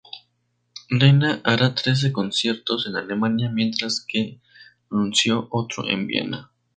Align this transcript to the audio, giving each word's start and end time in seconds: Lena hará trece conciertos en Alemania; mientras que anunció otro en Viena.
Lena 0.89 1.41
hará 1.43 1.75
trece 1.75 2.11
conciertos 2.11 2.87
en 2.87 2.95
Alemania; 2.95 3.51
mientras 3.51 4.03
que 4.03 4.41
anunció 4.89 5.47
otro 5.51 5.87
en 5.87 6.07
Viena. 6.07 6.49